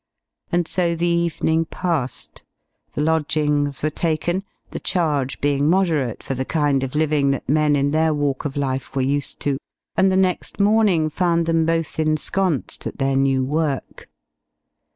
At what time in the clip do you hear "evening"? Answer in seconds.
1.05-1.65